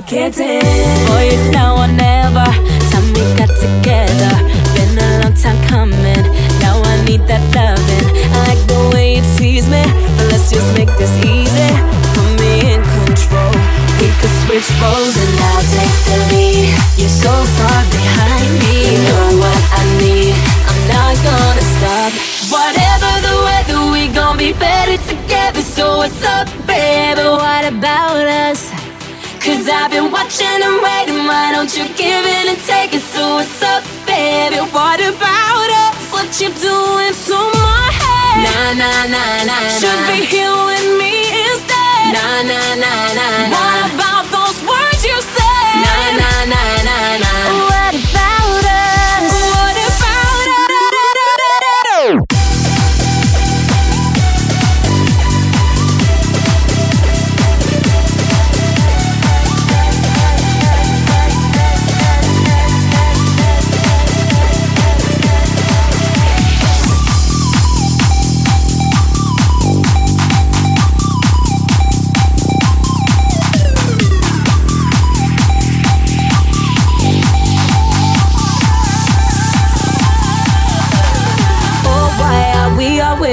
suffocating. 0.00 0.60
Boy, 1.06 1.28
it's 1.32 1.52
now 1.52 1.76
or 1.76 1.88
never, 1.88 2.44
time 2.90 3.06
we 3.12 3.22
got 3.36 3.50
together. 3.60 4.32
Been 4.74 4.98
a 4.98 5.22
long 5.22 5.34
time 5.34 5.60
coming, 5.68 6.24
now 6.60 6.80
I 6.82 7.04
need 7.04 7.22
that 7.28 7.42
loving. 7.54 8.06
I 8.32 8.48
like 8.48 8.62
the 8.66 8.90
way 8.94 9.16
you 9.16 9.22
tease 9.36 9.68
me, 9.68 9.82
but 10.16 10.32
let's 10.32 10.50
just 10.50 10.66
make 10.76 10.90
this 10.98 11.12
easy. 11.24 11.70
Put 12.14 12.28
me 12.40 12.74
in 12.74 12.82
control, 13.04 13.52
we 14.00 14.08
could 14.20 14.34
switch 14.44 14.68
roles 14.80 15.16
and 15.16 15.34
I'll 15.52 15.66
take 15.76 15.96
the 16.08 16.16
lead. 16.32 16.68
You're 16.96 17.08
so 17.08 17.32
far 17.56 17.80
behind 17.90 18.50
me, 18.60 18.74
you 18.92 18.98
know 19.04 19.28
what 19.42 19.60
I 19.72 19.82
need. 20.00 20.34
I'm 20.68 20.80
not 20.88 21.14
gonna 21.24 21.66
stop. 21.76 22.12
Whatever 22.50 23.10
the 23.26 23.36
weather, 23.46 23.80
we 23.92 24.08
gon' 24.08 24.36
be 24.36 24.52
better 24.52 24.96
together. 25.08 25.62
So 25.62 25.98
what's 25.98 26.22
up, 26.24 26.48
Cause 29.60 29.68
I've 29.68 29.90
been 29.90 30.10
watching 30.10 30.48
and 30.48 30.80
waiting. 30.80 31.28
Why 31.28 31.52
don't 31.52 31.68
you 31.76 31.84
give 31.92 32.24
in 32.24 32.48
and 32.48 32.56
take 32.64 32.94
it? 32.96 33.04
So 33.04 33.20
what's 33.36 33.60
up, 33.60 33.84
baby? 34.08 34.56
What 34.56 35.04
about 35.04 35.68
us? 35.84 36.00
What 36.08 36.32
you 36.40 36.48
doing 36.48 37.12
to 37.12 37.36
my 37.60 37.84
head? 37.92 38.40
Nah, 38.40 38.72
nah, 38.80 39.04
nah, 39.12 39.44
nah. 39.44 39.68
Should 39.76 40.00
be 40.08 40.24
here 40.24 40.48
with 40.48 40.96
me 40.96 41.12
instead. 41.44 42.08
Nah, 42.08 42.40
nah, 42.48 42.72
nah, 42.80 43.12
nah. 43.20 43.52
What 43.52 43.78
about 43.92 44.24
those 44.32 44.39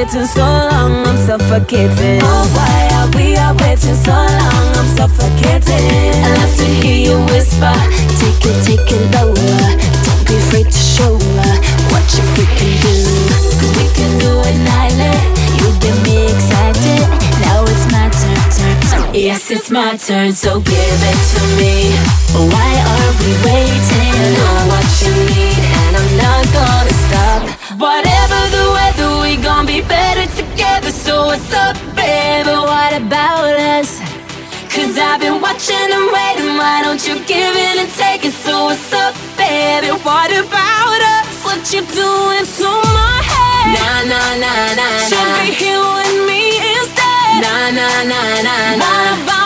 waiting 0.07 0.27
so 0.27 0.41
long? 0.41 1.05
I'm 1.05 1.17
suffocating. 1.17 2.21
Oh, 2.23 2.45
why 2.55 2.79
are 2.97 3.09
we 3.15 3.35
are 3.35 3.53
waiting 3.55 3.95
so 3.95 4.11
long? 4.11 4.67
I'm 4.79 4.87
suffocating. 4.95 6.23
I 6.23 6.33
love 6.39 6.55
to 6.57 6.65
hear 6.79 7.11
you 7.11 7.17
whisper. 7.27 7.73
Take 8.19 8.39
it, 8.45 8.57
take 8.63 8.87
it 8.87 9.03
lower. 9.15 9.35
Don't 9.35 10.23
be 10.27 10.35
afraid 10.37 10.67
to 10.67 10.79
show 10.95 11.13
her 11.13 11.53
what 11.91 12.05
you 12.15 12.23
freaking 12.35 12.75
do. 12.79 12.95
Cause 13.59 13.73
we 13.75 13.87
can 13.97 14.11
do 14.19 14.31
it 14.47 14.57
nightly. 14.63 15.11
You 15.59 15.67
get 15.83 15.97
me 16.07 16.31
excited. 16.31 17.03
Now 17.43 17.63
it's 17.67 17.85
my 17.91 18.07
turn, 18.07 18.39
turn, 18.55 18.77
turn. 18.87 19.13
Yes, 19.13 19.51
it's 19.51 19.69
my 19.69 19.97
turn, 19.97 20.31
so 20.31 20.61
give 20.61 21.01
it 21.11 21.19
to 21.35 21.41
me. 21.59 21.91
Why 22.31 22.71
are 22.95 23.11
we 23.19 23.31
waiting? 23.43 24.13
I 24.15 24.27
know 24.37 24.55
what 24.71 24.87
you 25.03 25.11
need, 25.35 25.63
and 25.83 25.93
I'm 25.99 26.11
not 26.23 26.43
gonna 26.55 26.95
stop. 27.05 27.41
Whatever 27.77 28.39
the 28.55 28.65
weather, 28.73 29.06
we 29.37 29.43
gon' 29.43 29.65
be 29.65 29.81
better 29.81 30.25
together. 30.35 30.91
So 30.91 31.27
what's 31.27 31.53
up, 31.53 31.75
baby? 31.95 32.49
What 32.49 32.93
about 32.93 33.55
us? 33.55 33.99
Cause 34.73 34.97
I've 34.97 35.19
been 35.19 35.41
watching 35.41 35.89
and 35.97 36.07
waiting. 36.13 36.57
Why 36.57 36.81
don't 36.83 37.01
you 37.07 37.15
give 37.25 37.55
in 37.55 37.79
and 37.79 37.91
take 37.93 38.25
it? 38.25 38.33
So 38.33 38.65
what's 38.65 38.93
up, 38.93 39.13
baby? 39.37 39.89
What 40.05 40.31
about 40.31 41.01
us? 41.17 41.43
What 41.45 41.61
you 41.73 41.81
doing 41.81 42.45
to 42.45 42.69
my 42.97 43.17
head? 43.31 43.67
Nah, 43.77 44.03
nah, 44.11 44.29
nah, 44.43 44.79
nah. 44.79 44.97
Should 45.09 45.31
be 45.41 45.53
here 45.53 45.81
with 45.97 46.17
me 46.29 46.41
instead. 46.77 47.41
Nah, 47.41 47.71
nah, 47.77 48.03
nah, 48.11 48.41
nah, 48.45 48.75
nah. 48.77 48.85
What 48.85 49.23
about 49.23 49.36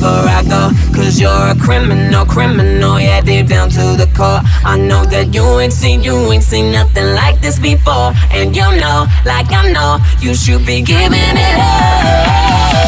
wherever 0.00 0.28
I 0.28 0.42
go. 0.42 0.70
Cause 0.94 1.20
you're 1.20 1.30
a 1.30 1.54
criminal, 1.54 2.24
criminal, 2.24 3.00
yeah, 3.00 3.20
deep 3.20 3.46
down 3.48 3.70
to 3.70 3.96
the 3.96 4.08
core. 4.16 4.40
I 4.64 4.78
know 4.78 5.04
that 5.06 5.34
you 5.34 5.42
ain't 5.60 5.72
seen, 5.72 6.02
you 6.02 6.14
ain't 6.32 6.42
seen 6.42 6.72
nothing 6.72 7.14
like 7.14 7.40
this 7.40 7.58
before. 7.58 8.12
And 8.30 8.54
you 8.54 8.62
know, 8.62 9.06
like 9.24 9.50
I 9.50 9.72
know, 9.72 9.98
you 10.20 10.34
should 10.34 10.64
be 10.66 10.82
giving 10.82 11.12
it 11.12 11.58
up. 11.58 12.78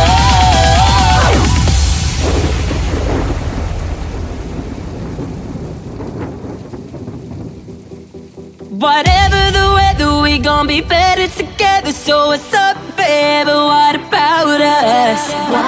Whatever 8.81 9.51
the 9.53 9.73
weather, 9.75 10.23
we 10.23 10.39
gon' 10.39 10.67
be 10.67 10.81
better 10.81 11.29
together. 11.29 11.93
So 11.93 12.29
what's 12.29 12.55
up, 12.55 12.70
baby? 13.11 13.51
What 13.51 13.95
about 13.97 14.61
us? 14.61 15.23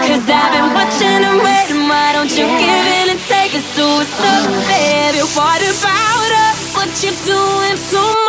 Cause 0.07 0.27
I've 0.31 0.53
been 0.55 0.69
watching 0.79 1.23
and 1.29 1.39
waiting. 1.43 1.83
Why 1.91 2.13
don't 2.15 2.31
you 2.39 2.47
give 2.63 2.85
in 2.99 3.07
and 3.15 3.23
take 3.27 3.53
it? 3.59 3.67
So 3.75 3.83
what's 3.99 4.15
up, 4.33 4.47
baby? 4.71 5.23
What 5.37 5.61
about 5.75 6.31
us? 6.47 6.59
What 6.77 6.91
you 7.03 7.13
doing 7.27 7.77
to 7.91 8.01
my 8.01 8.22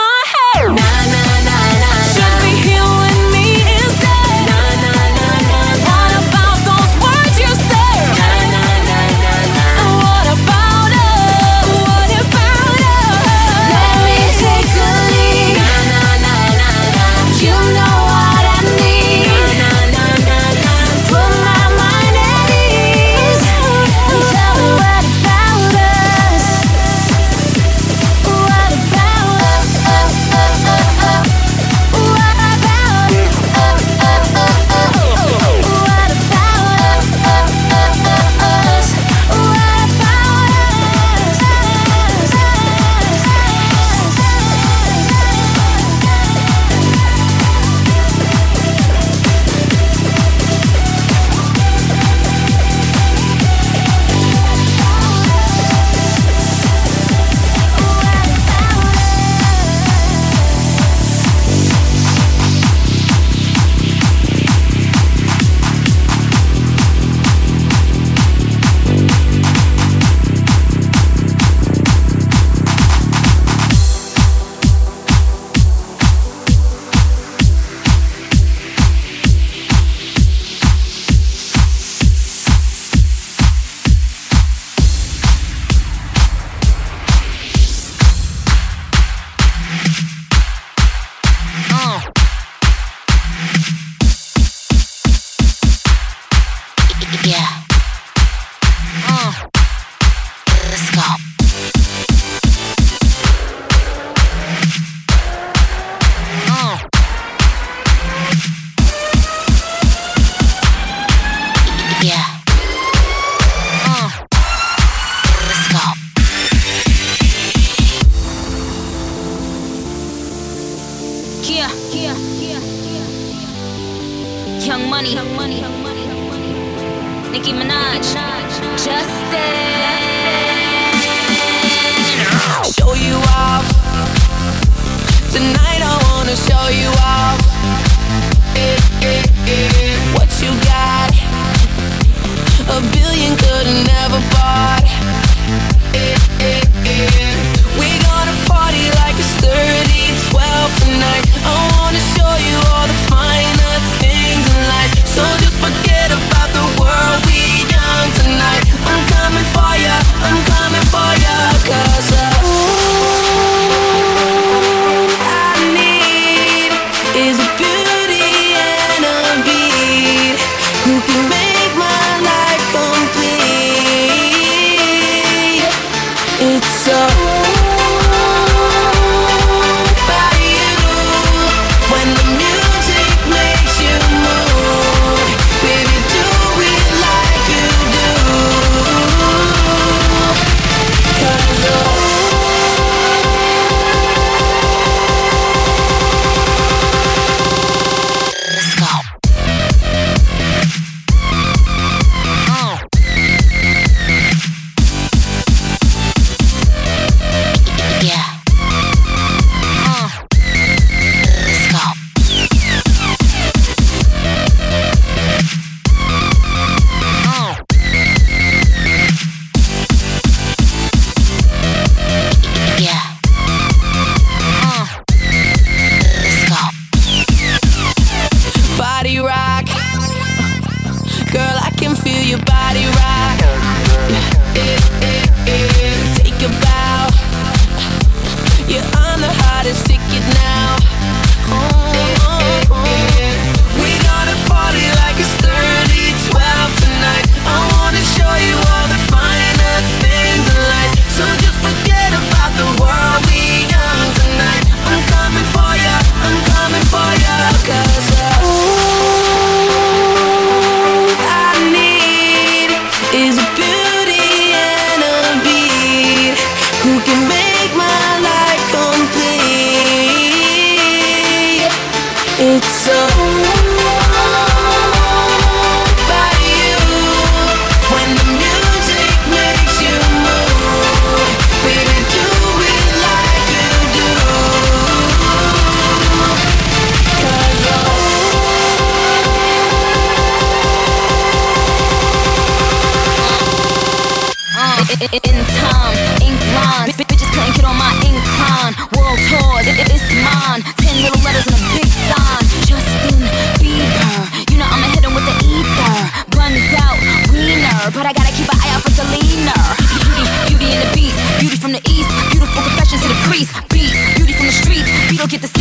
bitches 312.93 313.23
to 313.23 313.29
the. 313.29 313.49
Beat, 313.69 313.93
beauty 314.15 314.33
from 314.33 314.45
the 314.47 314.51
street. 314.51 314.85
We 315.09 315.17
don't 315.17 315.29
get 315.29 315.41
the 315.41 315.52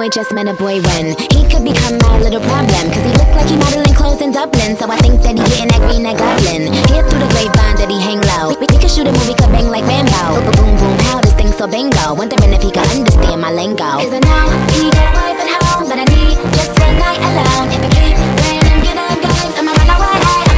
boy 0.00 0.08
just 0.08 0.32
met 0.32 0.48
a 0.48 0.54
boy 0.54 0.80
when 0.80 1.12
he 1.28 1.44
could 1.44 1.60
become 1.60 2.00
my 2.00 2.16
little 2.24 2.40
problem. 2.40 2.88
Cause 2.88 3.04
he 3.04 3.12
looked 3.20 3.36
like 3.36 3.48
he 3.52 3.56
modeling 3.60 3.92
clothes 3.92 4.22
in 4.24 4.32
Dublin. 4.32 4.72
So 4.80 4.88
I 4.88 4.96
think 4.96 5.20
that 5.20 5.36
he 5.36 5.44
getting 5.44 5.68
that 5.68 5.82
green 5.84 6.08
that 6.08 6.16
goblin. 6.16 6.72
Here 6.88 7.04
through 7.04 7.20
the 7.20 7.28
grapevine 7.28 7.76
that 7.76 7.90
he 7.92 8.00
hang 8.00 8.24
low. 8.32 8.56
We, 8.56 8.64
we 8.64 8.80
could 8.80 8.88
shoot 8.88 9.04
a 9.04 9.12
movie, 9.12 9.36
could 9.36 9.52
bang 9.52 9.68
like 9.68 9.84
Rambo. 9.84 10.40
Boom, 10.40 10.56
boom, 10.56 10.72
boom, 10.80 10.96
how 11.04 11.20
this 11.20 11.36
thing 11.36 11.52
so 11.52 11.68
bingo. 11.68 12.16
Wondering 12.16 12.48
if 12.56 12.64
he 12.64 12.72
could 12.72 12.88
understand 12.88 13.44
my 13.44 13.52
lingo. 13.52 14.00
Cause 14.00 14.16
I 14.16 14.24
know 14.24 14.48
he 14.72 14.88
got 14.88 15.04
a 15.04 15.12
wife 15.20 15.36
at 15.36 15.48
home, 15.68 15.84
but 15.84 15.98
I 16.00 16.06
need 16.08 16.36
just 16.56 16.72
one 16.80 16.96
night 16.96 17.20
alone. 17.20 17.68
If 17.68 17.84
I 17.84 17.88
keep 17.92 18.16
playing 18.40 18.64
him, 18.72 18.80
get 18.80 18.96
on 18.96 19.20
guys, 19.20 19.52
I'ma 19.60 19.76
run 19.76 19.90
away. 20.00 20.49